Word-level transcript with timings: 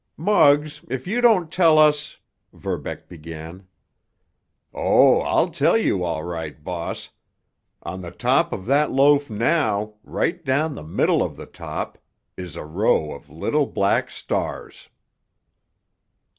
"Muggs, 0.17 0.83
if 0.89 1.05
you 1.05 1.21
don't 1.21 1.51
tell 1.51 1.77
us——" 1.77 2.17
Verbeck 2.53 3.07
began. 3.07 3.67
"Oh, 4.73 5.19
I'll 5.21 5.51
tell 5.51 5.77
you, 5.77 6.03
all 6.03 6.23
right, 6.23 6.63
boss. 6.63 7.11
On 7.83 8.01
the 8.01 8.09
top 8.09 8.51
of 8.51 8.65
that 8.65 8.89
loaf 8.89 9.29
now, 9.29 9.93
right 10.03 10.43
down 10.43 10.73
the 10.73 10.81
middle 10.81 11.21
of 11.21 11.37
the 11.37 11.45
top, 11.45 11.99
is 12.35 12.55
a 12.55 12.65
row 12.65 13.11
of 13.11 13.29
little 13.29 13.67
black 13.67 14.09
stars." 14.09 14.89